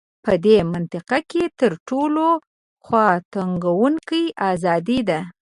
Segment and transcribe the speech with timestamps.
[0.23, 2.25] په دې منطق کې تر ټولو
[2.85, 5.19] خواتنګوونکې ازادي ده.